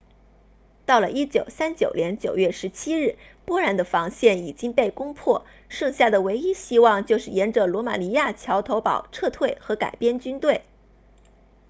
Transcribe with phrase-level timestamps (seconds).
[0.87, 10.63] 到了1939年9月17日波兰的防线已经被攻破剩下的唯一希望就是沿着罗马尼亚桥头堡撤退和改编军队